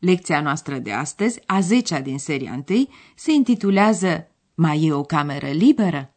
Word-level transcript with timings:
Lecția 0.00 0.40
noastră 0.40 0.78
de 0.78 0.92
astăzi, 0.92 1.40
a 1.46 1.60
zecea 1.60 2.00
din 2.00 2.18
seria 2.18 2.52
întâi, 2.52 2.88
se 3.14 3.32
intitulează 3.32 4.28
Mai 4.54 4.84
e 4.84 4.92
o 4.92 5.02
cameră 5.02 5.46
liberă? 5.46 6.14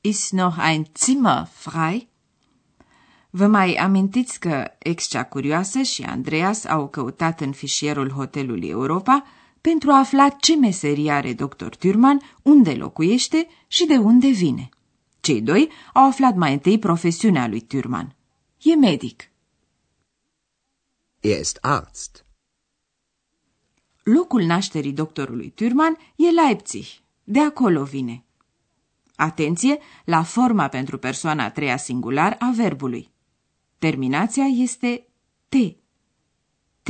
Ist 0.00 0.32
noch 0.32 0.56
ein 0.70 0.86
Zimmer 0.98 1.46
frei? 1.50 2.08
Vă 3.30 3.46
mai 3.46 3.74
amintiți 3.74 4.40
că 4.40 4.70
ex-cea 4.78 5.24
curioasă 5.24 5.82
și 5.82 6.02
Andreas 6.02 6.64
au 6.64 6.88
căutat 6.88 7.40
în 7.40 7.52
fișierul 7.52 8.10
hotelului 8.10 8.68
Europa 8.68 9.24
pentru 9.60 9.90
a 9.90 9.98
afla 9.98 10.28
ce 10.28 10.56
meserie 10.56 11.10
are 11.10 11.32
dr. 11.32 11.66
Turman, 11.66 12.20
unde 12.42 12.72
locuiește 12.72 13.46
și 13.66 13.86
de 13.86 13.96
unde 13.96 14.28
vine. 14.28 14.68
Cei 15.20 15.40
doi 15.40 15.70
au 15.92 16.06
aflat 16.08 16.34
mai 16.34 16.52
întâi 16.52 16.78
profesiunea 16.78 17.48
lui 17.48 17.60
Turman. 17.60 18.16
E 18.62 18.74
medic. 18.74 19.30
Er 21.20 21.40
ist 21.40 21.58
Arzt. 21.60 22.24
Locul 24.12 24.42
nașterii 24.42 24.92
doctorului 24.92 25.50
Turman 25.50 25.96
e 26.16 26.30
Leipzig. 26.30 26.84
De 27.24 27.40
acolo 27.40 27.84
vine. 27.84 28.24
Atenție 29.16 29.78
la 30.04 30.22
forma 30.22 30.68
pentru 30.68 30.98
persoana 30.98 31.44
a 31.44 31.50
treia 31.50 31.76
singular 31.76 32.36
a 32.38 32.52
verbului. 32.56 33.12
Terminația 33.78 34.44
este 34.44 35.06
T. 35.48 35.54
T. 36.82 36.88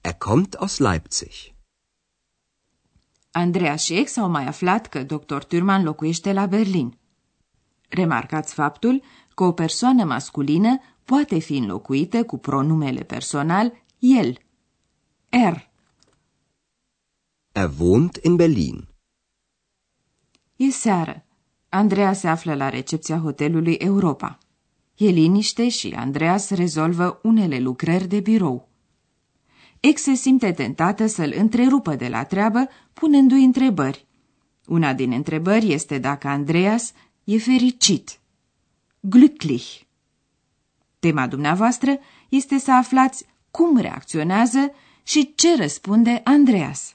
Er 0.00 0.14
kommt 0.18 0.54
aus 0.54 0.78
Leipzig. 0.78 1.32
Andreea 3.30 3.76
și 3.76 3.94
ex 3.94 4.16
au 4.16 4.30
mai 4.30 4.46
aflat 4.46 4.86
că 4.86 5.02
dr. 5.02 5.38
Turman 5.38 5.82
locuiește 5.84 6.32
la 6.32 6.46
Berlin. 6.46 6.98
Remarcați 7.88 8.54
faptul 8.54 9.02
că 9.34 9.44
o 9.44 9.52
persoană 9.52 10.04
masculină 10.04 10.78
poate 11.04 11.38
fi 11.38 11.56
înlocuită 11.56 12.24
cu 12.24 12.38
pronumele 12.38 13.02
personal 13.02 13.72
el, 13.98 14.38
er. 15.30 15.70
Er 17.52 17.70
wohnt 17.78 18.16
in 18.22 18.36
Berlin. 18.36 18.88
E 20.56 20.70
seară. 20.70 21.24
Andreea 21.68 22.12
se 22.12 22.28
află 22.28 22.54
la 22.54 22.68
recepția 22.68 23.18
hotelului 23.18 23.74
Europa. 23.74 24.38
E 24.96 25.08
liniște 25.08 25.68
și 25.68 25.92
Andreas 25.96 26.50
rezolvă 26.50 27.20
unele 27.22 27.58
lucrări 27.58 28.06
de 28.06 28.20
birou. 28.20 28.68
Ex 29.80 30.02
se 30.02 30.14
simte 30.14 30.52
tentată 30.52 31.06
să-l 31.06 31.34
întrerupă 31.36 31.94
de 31.94 32.08
la 32.08 32.24
treabă, 32.24 32.68
punându-i 32.92 33.44
întrebări. 33.44 34.06
Una 34.66 34.92
din 34.92 35.12
întrebări 35.12 35.72
este 35.72 35.98
dacă 35.98 36.28
Andreas 36.28 36.92
e 37.24 37.38
fericit. 37.38 38.20
Glücklich. 39.00 39.80
Tema 40.98 41.26
dumneavoastră 41.26 41.98
este 42.28 42.58
să 42.58 42.72
aflați 42.72 43.24
cum 43.50 43.76
reacționează 43.76 44.72
și 45.10 45.34
ce 45.34 45.56
răspunde 45.56 46.20
Andreas. 46.24 46.94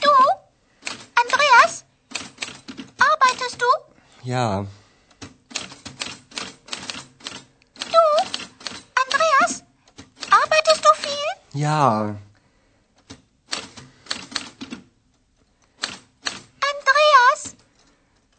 Du, 0.00 0.14
Andreas? 1.22 1.84
Arbeitest 2.98 3.56
du? 3.56 3.70
Ja, 4.22 4.66
Du, 7.94 8.04
Andreas? 9.02 9.62
Arbeitest 10.28 10.80
du 10.82 10.92
viel? 11.02 11.60
ja. 11.62 12.16
Andreas, 16.70 17.54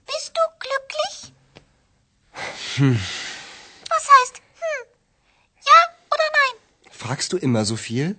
bist 0.06 0.31
du 0.35 0.44
glücklich? 0.63 1.34
Was 2.78 3.00
Fragst 7.03 7.29
du 7.31 7.37
immer 7.37 7.65
so 7.65 7.75
viel? 7.75 8.17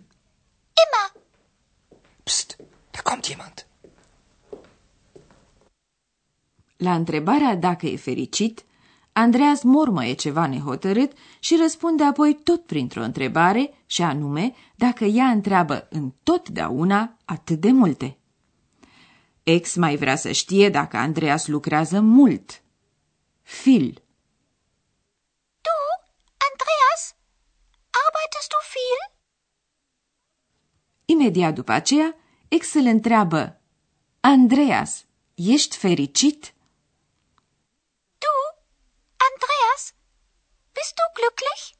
Immer. 0.85 1.23
Psst, 2.23 2.57
da 2.91 3.01
kommt 3.03 3.25
jemand. 3.25 3.67
La 6.77 6.95
întrebarea 6.95 7.57
dacă 7.57 7.87
e 7.87 7.97
fericit, 7.97 8.65
Andreas 9.13 9.63
mormăie 9.63 10.13
ceva 10.13 10.47
nehotărât 10.47 11.13
și 11.39 11.57
răspunde 11.61 12.05
apoi 12.05 12.35
tot 12.43 12.67
printr-o 12.67 13.03
întrebare, 13.03 13.75
și 13.87 14.03
anume 14.03 14.55
dacă 14.75 15.05
ea 15.05 15.27
întreabă 15.27 15.87
întotdeauna 15.91 17.17
atât 17.25 17.61
de 17.61 17.71
multe. 17.71 18.19
Ex 19.43 19.75
mai 19.75 19.97
vrea 19.97 20.17
să 20.17 20.33
știe 20.33 20.69
dacă 20.69 20.97
Andreas 20.97 21.47
lucrează 21.47 22.01
mult. 22.01 22.63
Fil. 23.43 24.03
Du, 25.61 25.79
Andreas? 26.51 27.15
Arbeitest 28.25 28.51
du 28.51 28.61
viel? 28.75 29.01
Imediat 31.05 31.55
după 31.55 31.73
aceea, 31.73 32.17
ex 32.49 32.75
îl 32.75 32.87
întreabă 32.87 33.61
Andreas, 34.21 35.05
ești 35.35 35.77
fericit? 35.77 36.55
Du, 38.19 38.37
Andreas? 39.29 39.95
Bist 40.73 40.95
du 40.95 41.05
glücklich? 41.19 41.79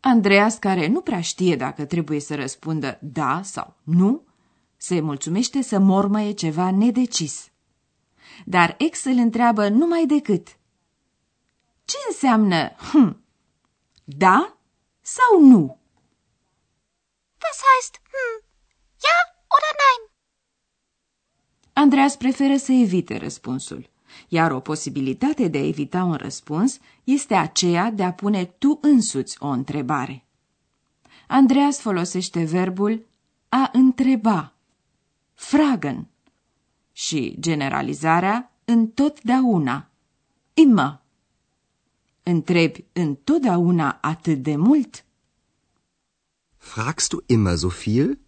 Andreas, 0.00 0.56
care 0.56 0.86
nu 0.86 1.00
prea 1.00 1.20
știe 1.20 1.56
dacă 1.56 1.84
trebuie 1.84 2.20
să 2.20 2.34
răspundă 2.34 2.98
da 3.02 3.42
sau 3.42 3.76
nu, 3.82 4.26
se 4.76 5.00
mulțumește 5.00 5.62
să 5.62 5.78
mormăie 5.78 6.32
ceva 6.32 6.70
nedecis. 6.70 7.50
Dar 8.44 8.74
ex 8.78 9.04
îl 9.04 9.16
întreabă 9.16 9.68
numai 9.68 10.06
decât. 10.06 10.48
Ce 11.84 11.96
înseamnă 12.08 12.68
hm? 12.76 13.24
Da 14.04 14.56
sau 15.02 15.40
nu? 15.40 15.78
Was 17.42 17.58
heißt 17.68 18.00
hm? 18.12 18.44
Ja 19.04 19.18
oder 19.54 19.72
nein? 19.82 20.10
Andreas 21.72 22.16
preferă 22.16 22.56
să 22.56 22.72
evite 22.72 23.16
răspunsul, 23.16 23.90
iar 24.28 24.50
o 24.50 24.60
posibilitate 24.60 25.48
de 25.48 25.58
a 25.58 25.66
evita 25.66 26.04
un 26.04 26.14
răspuns 26.14 26.78
este 27.04 27.34
aceea 27.34 27.90
de 27.90 28.02
a 28.02 28.12
pune 28.12 28.44
tu 28.44 28.78
însuți 28.82 29.36
o 29.40 29.46
întrebare. 29.46 30.24
Andreas 31.26 31.80
folosește 31.80 32.44
verbul 32.44 33.06
a 33.48 33.70
întreba, 33.72 34.52
fragen, 35.34 36.06
și 36.92 37.36
generalizarea 37.40 38.52
întotdeauna, 38.64 39.88
immer. 40.54 41.01
Întrebi 42.22 42.84
întotdeauna 42.92 43.98
atât 44.00 44.42
de 44.42 44.56
mult? 44.56 45.04
Fragst 46.56 47.08
du 47.08 47.22
immer 47.26 47.56
so 47.56 47.68
viel? 47.68 48.18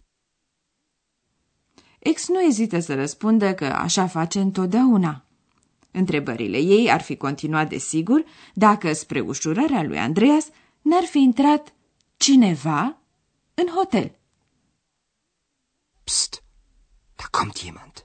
Ex 1.99 2.27
nu 2.27 2.41
ezită 2.41 2.79
să 2.79 2.95
răspundă 2.95 3.53
că 3.53 3.65
așa 3.65 4.07
face 4.07 4.39
întotdeauna. 4.39 5.25
Întrebările 5.91 6.57
ei 6.57 6.91
ar 6.91 7.01
fi 7.01 7.15
continuat 7.17 7.69
desigur 7.69 8.25
dacă, 8.53 8.93
spre 8.93 9.19
ușurarea 9.19 9.83
lui 9.83 9.97
Andreas, 9.97 10.47
n-ar 10.81 11.03
fi 11.03 11.17
intrat 11.17 11.73
cineva 12.17 12.97
în 13.53 13.67
hotel. 13.67 14.19
Psst, 16.03 16.43
da 17.15 17.23
kommt 17.31 17.57
jemand. 17.57 18.04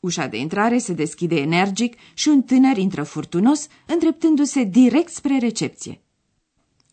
Ușa 0.00 0.26
de 0.26 0.38
intrare 0.38 0.78
se 0.78 0.92
deschide 0.92 1.36
energic 1.40 1.96
și 2.14 2.28
un 2.28 2.42
tânăr 2.42 2.76
intră 2.76 3.02
furtunos, 3.02 3.66
îndreptându-se 3.86 4.62
direct 4.62 5.12
spre 5.12 5.38
recepție. 5.38 6.00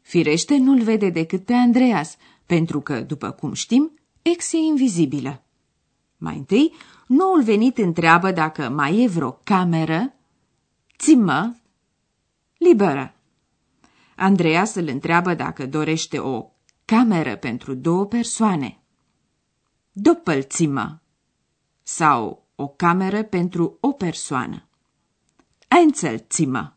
Firește, 0.01 0.57
nu-l 0.57 0.81
vede 0.81 1.09
decât 1.09 1.45
pe 1.45 1.53
Andreas, 1.53 2.17
pentru 2.45 2.81
că, 2.81 3.01
după 3.01 3.31
cum 3.31 3.53
știm, 3.53 3.99
ex 4.21 4.53
e 4.53 4.57
invizibilă. 4.57 5.43
Mai 6.17 6.35
întâi, 6.35 6.73
noul 7.07 7.43
venit 7.43 7.77
întreabă 7.77 8.31
dacă 8.31 8.69
mai 8.69 9.03
e 9.03 9.07
vreo 9.07 9.31
cameră, 9.31 10.13
țimă, 10.97 11.55
liberă. 12.57 13.15
Andreas 14.15 14.75
îl 14.75 14.87
întreabă 14.87 15.33
dacă 15.33 15.65
dorește 15.65 16.19
o 16.19 16.49
cameră 16.85 17.35
pentru 17.35 17.73
două 17.73 18.05
persoane. 18.05 18.79
Doppelzimmer 19.91 20.99
sau 21.83 22.44
o 22.55 22.67
cameră 22.67 23.23
pentru 23.23 23.77
o 23.79 23.91
persoană. 23.91 24.63
Einzelzimmer. 25.67 26.73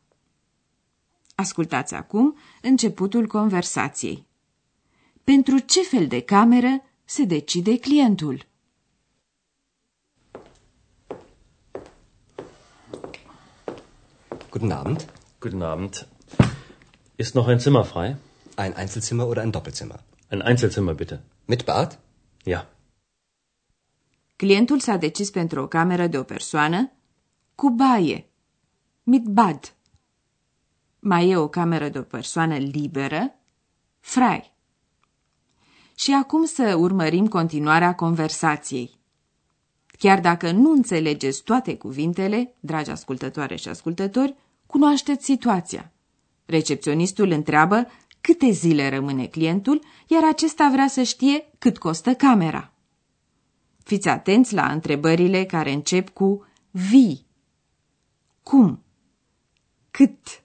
Ascultați 1.35 1.95
acum 1.95 2.37
începutul 2.63 3.27
conversației. 3.27 4.27
Pentru 5.25 5.59
ce 5.59 5.83
fel 5.83 6.07
de 6.07 6.21
cameră 6.21 6.83
se 7.05 7.25
decide 7.25 7.79
clientul? 7.79 8.47
Guten 14.51 14.71
Abend. 14.71 15.13
Guten 15.39 15.63
Abend. 15.63 16.07
Ist 17.17 17.35
noch 17.35 17.49
ein 17.49 17.59
Zimmer 17.59 17.85
frei? 17.85 18.17
Ein 18.57 18.75
Einzelzimmer 18.75 19.27
oder 19.27 19.43
ein 19.43 19.51
Doppelzimmer? 19.51 20.03
Ein 20.31 20.43
Einzelzimmer 20.43 20.95
bitte. 20.95 21.21
Mit 21.47 21.65
Bad? 21.65 21.99
Ja. 22.45 22.67
Clientul 24.39 24.79
s-a 24.79 24.97
decis 24.97 25.31
pentru 25.31 25.61
o 25.63 25.67
cameră 25.67 26.07
de 26.07 26.19
o 26.19 26.23
persoană 26.23 26.93
cu 27.55 27.71
baie, 27.71 28.31
mit 29.03 29.25
bad. 29.25 29.75
Mai 30.99 31.29
e 31.29 31.37
o 31.37 31.49
cameră 31.49 31.89
de 31.89 31.99
o 31.99 32.03
persoană 32.03 32.57
liberă, 32.57 33.35
frei. 34.01 34.53
Și 35.95 36.13
acum 36.13 36.45
să 36.45 36.75
urmărim 36.75 37.27
continuarea 37.27 37.95
conversației. 37.95 38.99
Chiar 39.87 40.21
dacă 40.21 40.51
nu 40.51 40.71
înțelegeți 40.71 41.43
toate 41.43 41.77
cuvintele, 41.77 42.55
dragi 42.61 42.91
ascultătoare 42.91 43.57
și 43.57 43.69
ascultători, 43.69 44.35
cunoașteți 44.67 45.25
situația. 45.25 45.93
Recepționistul 46.47 47.31
întreabă 47.31 47.87
câte 48.21 48.51
zile 48.51 48.89
rămâne 48.89 49.27
clientul, 49.27 49.83
iar 50.07 50.25
acesta 50.25 50.69
vrea 50.73 50.89
să 50.89 51.03
știe 51.03 51.51
cât 51.59 51.79
costă 51.79 52.15
camera. 52.15 52.73
Fiți 53.89 54.09
atenți 54.09 54.55
la 54.55 54.73
întrebările 54.73 55.45
care 55.45 55.73
încep 55.73 56.09
cu 56.09 56.47
vi. 56.71 57.25
Cum? 58.43 58.83
Cât? 59.91 60.43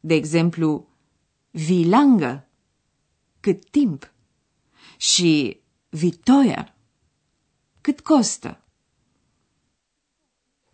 De 0.00 0.14
exemplu, 0.14 0.88
wie 1.68 1.88
lange? 1.88 2.42
Cât 3.40 3.70
timp? 3.70 4.12
Și 4.96 5.60
wie 6.02 6.10
teuer? 6.10 6.74
Cât 7.80 8.00
costă? 8.00 8.60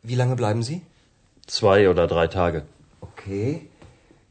Wie 0.00 0.16
lange 0.16 0.34
bleiben 0.34 0.62
Sie? 0.62 0.82
Zwei 1.46 1.88
oder 1.88 2.06
drei 2.06 2.28
Tage. 2.28 2.64
Okay. 2.98 3.68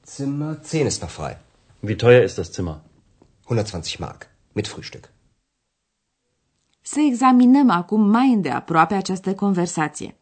Zimmer 0.05 0.59
10 0.61 0.85
ist 0.85 1.01
noch 1.01 1.11
frei. 1.11 1.37
Wie 1.79 1.95
teuer 1.95 2.23
ist 2.23 2.35
das 2.37 2.51
Zimmer? 2.51 2.81
120 3.43 3.99
Mark. 3.99 4.27
Mit 4.53 4.67
Frühstück. 4.67 5.09
Să 6.91 6.99
examinăm 6.99 7.69
acum 7.69 8.01
mai 8.09 8.33
îndeaproape 8.33 8.93
această 8.93 9.35
conversație. 9.35 10.17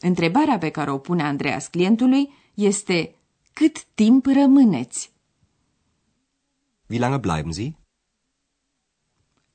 Întrebarea 0.00 0.58
pe 0.58 0.70
care 0.70 0.90
o 0.90 0.98
pune 0.98 1.22
Andreas 1.22 1.66
clientului 1.66 2.32
este 2.54 3.14
cât 3.52 3.84
timp 3.84 4.26
rămâneți? 4.26 5.12
Wie 6.88 6.98
lange 6.98 7.16
bleiben 7.16 7.52
Sie? 7.52 7.78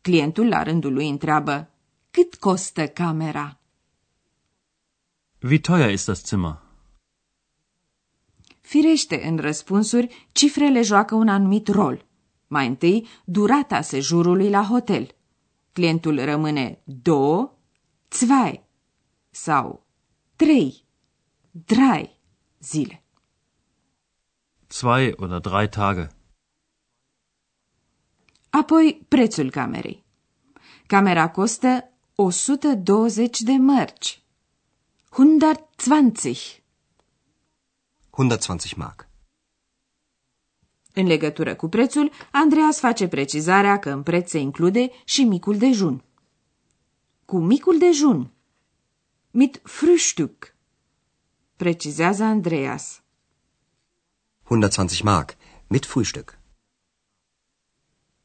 Clientul 0.02 0.48
la 0.48 0.64
rândul 0.64 0.94
lui 0.94 1.10
întreabă 1.10 1.70
cât 2.12 2.36
costă 2.36 2.88
camera? 2.88 3.60
Wie 5.42 5.60
teuer 5.60 5.92
ist 5.92 6.06
das 6.06 6.24
Zimmer? 6.24 6.58
Firește, 8.62 9.28
în 9.28 9.38
răspunsuri, 9.38 10.28
cifrele 10.32 10.82
joacă 10.82 11.16
un 11.16 11.28
anumit 11.28 11.68
rol. 11.68 12.06
Mai 12.48 12.68
întâi, 12.68 13.08
durata 13.26 13.82
sejurului 13.82 14.50
la 14.50 14.64
hotel. 14.64 15.17
Clientul 15.78 16.24
rămâne 16.24 16.82
două, 16.84 17.58
zwei 18.08 18.64
sau 19.30 19.86
trei, 20.36 20.86
drei 21.52 22.20
zile. 22.60 23.04
Zwei 24.68 25.14
oder 25.18 25.40
drei 25.40 25.70
Tage. 25.70 26.08
Apoi, 28.50 29.06
prețul 29.08 29.50
camerei. 29.50 30.06
Camera 30.88 31.30
costă 31.30 31.90
120 32.16 33.42
de 33.42 33.52
mărci. 33.52 34.24
120. 35.10 36.64
120 38.10 38.74
Mark. 38.74 39.07
În 41.00 41.06
legătură 41.06 41.56
cu 41.56 41.68
prețul, 41.68 42.12
Andreas 42.32 42.80
face 42.80 43.08
precizarea 43.08 43.80
că 43.80 43.90
în 43.90 44.04
preț 44.04 44.30
se 44.30 44.40
include 44.40 44.90
și 45.04 45.24
micul 45.24 45.58
dejun. 45.58 46.04
Cu 47.26 47.38
micul 47.38 47.78
dejun. 47.78 48.32
Mit 49.32 49.62
Frühstück. 49.62 50.56
Precizează 51.56 52.24
Andreas. 52.24 53.02
120 54.48 55.02
Mark. 55.02 55.36
Mit 55.68 55.86
Frühstück. 55.86 56.40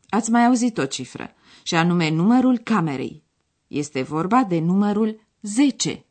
Ați 0.08 0.30
mai 0.30 0.44
auzit 0.44 0.78
o 0.78 0.86
cifră, 0.86 1.34
și 1.62 1.74
anume 1.74 2.08
numărul 2.10 2.58
camerei. 2.58 3.22
Este 3.66 4.02
vorba 4.02 4.44
de 4.44 4.58
numărul 4.58 5.20
10. 5.40 6.04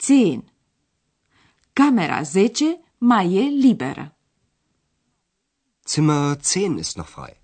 10. 0.00 0.44
Camera 1.72 2.22
10 2.22 2.80
mai 2.98 3.34
e 3.34 3.40
liberă. 3.40 4.14
Zimmer 5.92 6.36
10 6.40 6.78
ist 6.78 6.96
noch 6.96 7.08
frei. 7.08 7.40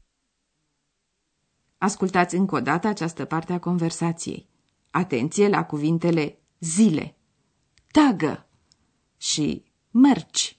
Ascultați 1.78 2.34
încă 2.34 2.54
o 2.54 2.60
dată 2.60 2.87
această 2.87 3.25
parte 3.25 3.52
a 3.52 3.58
conversației. 3.58 4.48
Atenție 4.90 5.48
la 5.48 5.64
cuvintele 5.64 6.38
zile, 6.58 7.14
tagă 7.90 8.46
și 9.16 9.64
mărci, 9.90 10.58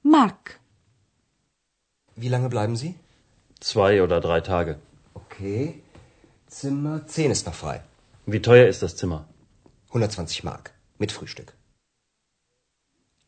marc. 0.00 0.60
Wie 2.20 2.30
lange 2.30 2.46
bleiben 2.46 2.76
Sie? 2.76 2.94
Zwei 3.58 4.00
oder 4.00 4.20
drei 4.20 4.40
Tage. 4.40 4.76
Okay. 5.12 5.82
Zimmer 6.50 7.04
10 7.06 7.28
ist 7.28 7.44
noch 7.46 7.56
frei. 7.56 7.82
Wie 8.24 8.40
teuer 8.40 8.68
ist 8.68 8.80
das 8.80 8.96
Zimmer? 8.96 9.24
120 9.88 10.42
Mark. 10.42 10.74
Mit 10.96 11.12
Frühstück. 11.12 11.54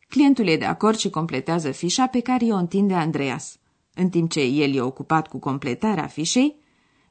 Clientul 0.08 0.46
e 0.46 0.56
de 0.56 0.64
acord 0.64 0.96
și 0.96 1.10
completează 1.10 1.70
fișa 1.70 2.06
pe 2.06 2.20
care 2.20 2.44
o 2.44 2.56
întinde 2.56 2.94
Andreas. 2.94 3.58
În 4.00 4.08
timp 4.08 4.30
ce 4.30 4.40
el 4.40 4.74
e 4.74 4.80
ocupat 4.80 5.28
cu 5.28 5.38
completarea 5.38 6.06
fișei, 6.06 6.56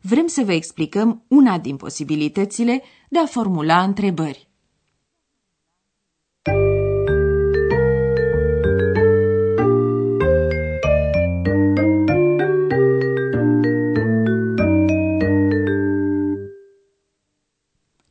vrem 0.01 0.27
să 0.27 0.43
vă 0.43 0.53
explicăm 0.53 1.23
una 1.27 1.59
din 1.59 1.75
posibilitățile 1.75 2.83
de 3.09 3.19
a 3.19 3.25
formula 3.25 3.83
întrebări. 3.83 4.49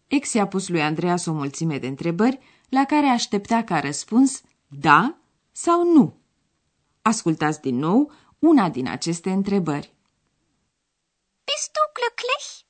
Ex 0.06 0.32
i-a 0.32 0.46
pus 0.46 0.68
lui 0.68 0.82
Andreas 0.82 1.26
o 1.26 1.32
mulțime 1.32 1.78
de 1.78 1.86
întrebări 1.86 2.38
la 2.68 2.84
care 2.84 3.06
aștepta 3.06 3.62
ca 3.62 3.80
răspuns 3.80 4.42
da 4.68 5.18
sau 5.52 5.92
nu. 5.92 6.14
Ascultați 7.02 7.60
din 7.60 7.76
nou 7.76 8.10
una 8.38 8.68
din 8.68 8.88
aceste 8.88 9.30
întrebări. 9.30 9.94
Bist 11.44 11.70
du 11.76 11.82
glücklich? 11.98 12.66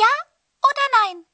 Ja 0.00 0.14
oder 0.68 0.88
nein? 0.96 1.26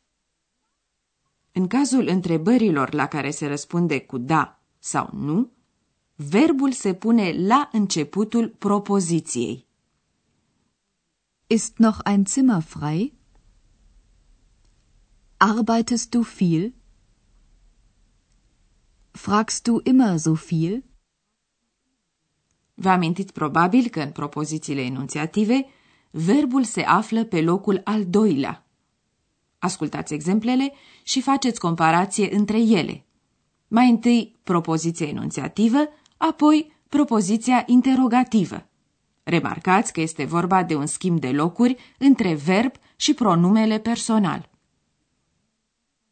În 1.52 1.66
cazul 1.68 2.06
întrebărilor 2.06 2.92
la 2.92 3.06
care 3.08 3.30
se 3.30 3.46
răspunde 3.46 4.00
cu 4.00 4.18
da 4.18 4.62
sau 4.78 5.10
nu, 5.12 5.52
verbul 6.14 6.72
se 6.72 6.94
pune 6.94 7.32
la 7.46 7.68
începutul 7.72 8.48
propoziției. 8.48 9.66
Ist 11.46 11.76
noch 11.76 11.98
ein 12.04 12.24
Zimmer 12.26 12.62
frei? 12.62 13.14
Arbeitest 15.36 16.10
du 16.10 16.20
viel? 16.20 16.74
Fragst 19.10 19.62
du 19.66 19.80
immer 19.84 20.18
so 20.18 20.34
viel? 20.34 20.84
Vă 22.82 22.88
amintiți 22.88 23.32
probabil 23.32 23.88
că 23.88 24.00
în 24.00 24.10
propozițiile 24.10 24.80
enunțiative, 24.80 25.66
verbul 26.10 26.64
se 26.64 26.80
află 26.80 27.24
pe 27.24 27.40
locul 27.40 27.80
al 27.84 28.06
doilea. 28.06 28.66
Ascultați 29.58 30.14
exemplele 30.14 30.72
și 31.02 31.20
faceți 31.20 31.60
comparație 31.60 32.34
între 32.34 32.58
ele. 32.60 33.04
Mai 33.68 33.90
întâi 33.90 34.38
propoziția 34.42 35.06
enunțiativă, 35.06 35.78
apoi 36.16 36.72
propoziția 36.88 37.62
interogativă. 37.66 38.66
Remarcați 39.22 39.92
că 39.92 40.00
este 40.00 40.24
vorba 40.24 40.62
de 40.62 40.74
un 40.74 40.86
schimb 40.86 41.20
de 41.20 41.30
locuri 41.30 41.76
între 41.98 42.34
verb 42.34 42.72
și 42.96 43.14
pronumele 43.14 43.78
personal. 43.78 44.50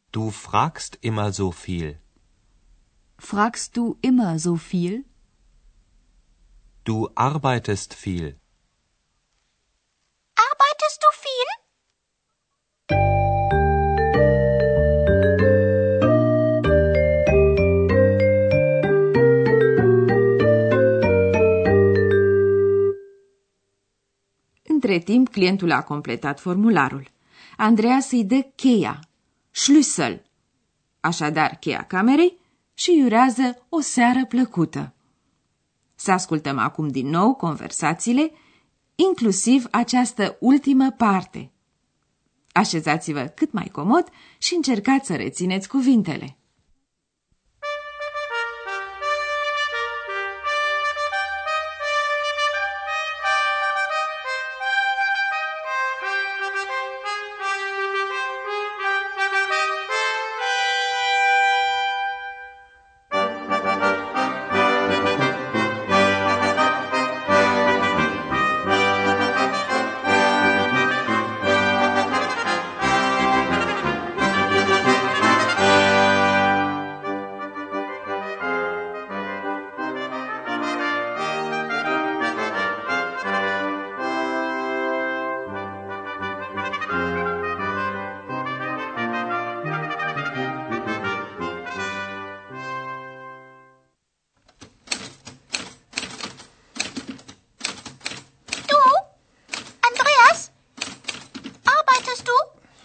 Du 0.09 0.29
fragst 0.29 0.97
immer 0.99 1.31
so 1.31 1.49
viel. 1.49 1.99
Fragst 3.15 3.71
du 3.71 3.97
immer 3.99 4.37
so 4.37 4.53
viel? 4.53 5.05
Du 6.83 7.11
arbeitest 7.13 7.93
viel. 7.93 8.37
Arbeitest 10.33 10.97
du 11.03 11.09
viel? 11.23 11.49
Între 24.63 24.99
timp, 24.99 25.29
clientul 25.29 25.71
a 25.71 25.83
completat 25.83 26.39
formularul. 26.39 27.07
Andreas 27.57 28.11
i 28.11 28.23
dă 28.23 28.47
cheia, 28.55 28.99
Schlüssel, 29.51 30.21
așadar 30.99 31.57
cheia 31.59 31.83
camerei 31.87 32.37
și 32.73 32.97
iurează 32.97 33.65
o 33.69 33.81
seară 33.81 34.25
plăcută. 34.25 34.93
Să 36.01 36.11
ascultăm 36.11 36.57
acum 36.57 36.87
din 36.87 37.07
nou 37.07 37.33
conversațiile, 37.35 38.31
inclusiv 38.95 39.65
această 39.71 40.37
ultimă 40.39 40.91
parte. 40.91 41.51
Așezați-vă 42.51 43.21
cât 43.35 43.51
mai 43.51 43.69
comod 43.71 44.09
și 44.37 44.55
încercați 44.55 45.07
să 45.07 45.15
rețineți 45.15 45.67
cuvintele. 45.67 46.37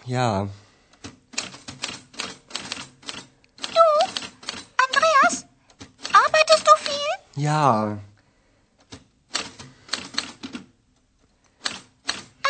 Ja, 0.07 0.47
Du? 3.57 3.83
Andreas? 4.87 5.45
Arbeitest 6.13 6.65
du 6.67 6.71
viel? 6.83 7.43
ja. 7.43 7.97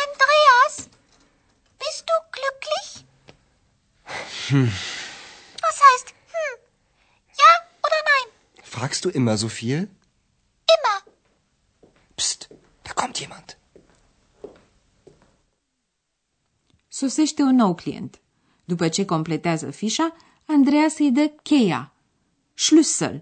Andreas? 0.04 0.88
Bist 1.78 2.04
du 2.06 2.14
glücklich? 2.32 3.04
Was 5.60 5.80
heißt 5.80 6.08
hm? 6.08 6.58
Ja 7.38 7.44
oder 7.82 7.96
nein? 8.04 8.32
Fragst 8.64 9.04
du 9.04 9.10
immer 9.10 9.36
so 9.36 9.48
viel? 9.48 9.88
Immer. 10.66 11.12
Psst, 12.16 12.48
da 12.84 12.92
kommt 12.94 13.18
jemand. 13.20 13.56
Sosește 16.98 17.42
un 17.42 17.54
nou 17.54 17.74
client. 17.74 18.20
După 18.64 18.88
ce 18.88 19.04
completează 19.04 19.70
fișa, 19.70 20.16
Andreas 20.44 20.98
îi 20.98 21.10
dă 21.10 21.32
cheia, 21.42 21.92
Schlüssel. 22.54 23.20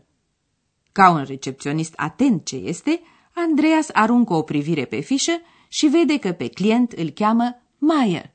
Ca 0.92 1.10
un 1.10 1.24
recepționist 1.24 1.92
atent 1.96 2.44
ce 2.44 2.56
este, 2.56 3.00
Andreas 3.34 3.88
aruncă 3.92 4.34
o 4.34 4.42
privire 4.42 4.84
pe 4.84 5.00
fișă 5.00 5.32
și 5.68 5.86
vede 5.86 6.18
că 6.18 6.32
pe 6.32 6.48
client 6.48 6.92
îl 6.92 7.10
cheamă 7.10 7.62
Mayer. 7.78 8.30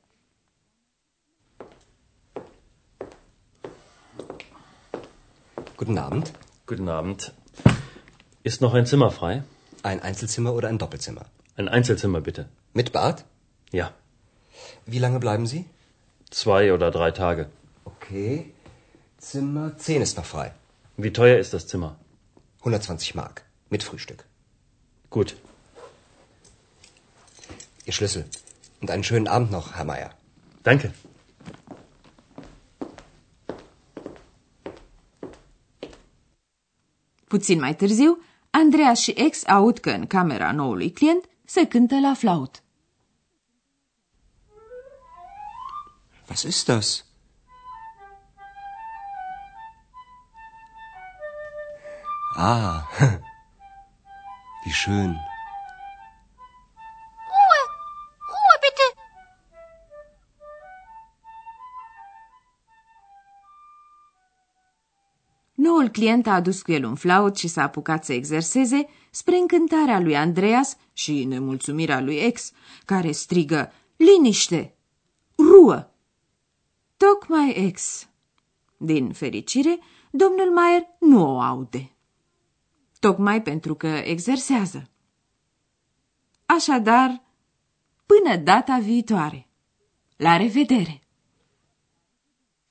Guten 5.76 5.96
Abend. 5.96 6.38
Guten 6.64 6.88
Abend. 6.88 7.34
Ist 8.42 8.60
noch 8.60 8.74
ein 8.74 8.84
Zimmer 8.84 9.10
frei? 9.10 9.42
Ein 9.82 10.00
Einzelzimmer 10.02 10.52
oder 10.52 10.68
ein 10.68 10.76
Doppelzimmer? 10.76 11.26
Ein 11.56 11.68
Einzelzimmer 11.68 12.20
bitte. 12.20 12.48
Mit 12.72 12.90
Bad? 12.90 13.26
Ja. 13.70 14.01
Wie 14.86 14.98
lange 14.98 15.18
bleiben 15.18 15.46
Sie? 15.46 15.64
Zwei 16.30 16.72
oder 16.72 16.90
drei 16.90 17.10
Tage. 17.10 17.48
Okay. 17.84 18.52
Zimmer 19.18 19.76
10 19.78 20.02
ist 20.02 20.16
noch 20.16 20.24
frei. 20.24 20.52
Wie 20.96 21.12
teuer 21.12 21.38
ist 21.38 21.52
das 21.52 21.66
Zimmer? 21.66 21.96
120 22.60 23.14
Mark. 23.14 23.44
Mit 23.70 23.82
Frühstück. 23.82 24.24
Gut. 25.10 25.36
Ihr 27.84 27.92
Schlüssel. 27.92 28.24
Und 28.80 28.90
einen 28.90 29.04
schönen 29.04 29.28
Abend 29.28 29.50
noch, 29.50 29.74
Herr 29.76 29.84
Meier. 29.84 30.10
Danke. 30.62 30.92
Puțin 37.28 37.60
mai 37.60 37.74
târziu, 37.74 38.18
Andreas 38.50 38.98
și 39.00 39.10
ex 39.16 39.46
aud 39.46 39.78
că 39.78 39.90
în 39.90 40.06
camera 40.06 40.52
noului 40.52 40.90
client 40.90 41.24
se 41.44 41.66
cântă 41.66 42.00
la 42.00 42.14
flaut. 42.14 42.61
Was 46.32 46.46
ist 46.46 46.66
das? 46.70 47.04
Ah, 52.36 52.88
wie 54.64 54.72
schön. 54.72 55.10
Ruhe! 57.32 57.62
Ruhe 58.30 58.56
bitte! 58.62 58.86
Noul 65.54 65.88
client 65.88 66.26
a 66.26 66.34
adus 66.34 66.62
cu 66.62 66.72
el 66.72 66.84
un 66.84 66.94
flaut 66.94 67.36
și 67.36 67.48
s-a 67.48 67.62
apucat 67.62 68.04
să 68.04 68.12
exerseze 68.12 68.88
spre 69.10 69.36
încântarea 69.36 70.00
lui 70.00 70.16
Andreas 70.16 70.76
și 70.92 71.24
nemulțumirea 71.24 72.00
lui 72.00 72.16
ex, 72.16 72.50
care 72.84 73.10
strigă, 73.10 73.72
liniște, 73.96 74.76
ruă. 75.38 75.91
Tocmai 77.08 77.50
ex. 77.50 78.08
Din 78.76 79.12
fericire, 79.12 79.78
domnul 80.10 80.52
Maier 80.52 80.86
nu 81.00 81.34
o 81.34 81.40
aude. 81.40 81.92
Tocmai 83.00 83.42
pentru 83.42 83.74
că 83.74 83.86
exersează. 83.86 84.90
Așadar, 86.46 87.22
până 88.06 88.36
data 88.36 88.78
viitoare. 88.78 89.48
La 90.16 90.36
revedere! 90.36 91.02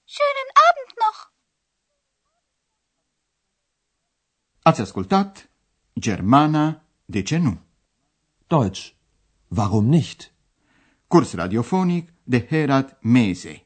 Schönen 0.05 0.49
Abend 0.67 0.97
noch! 1.05 1.31
Ați 4.61 4.81
ascultat 4.81 5.49
Germana, 5.99 6.83
de 7.05 7.21
ce 7.21 7.37
nu? 7.37 7.59
Deutsch. 8.47 8.93
Warum 9.47 9.85
nicht? 9.85 10.31
Curs 11.07 11.33
radiofonic 11.33 12.13
de 12.23 12.45
Herat 12.45 12.97
Meze. 13.01 13.65